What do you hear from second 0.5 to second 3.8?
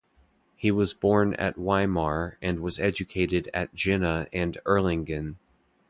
He was born at Weimar, and was educated at